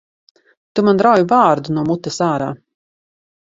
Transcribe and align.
Tu 0.79 0.85
man 0.87 1.03
rauj 1.07 1.27
vārdu 1.33 1.77
no 1.77 1.87
mutes 1.93 2.21
ārā! 2.33 2.51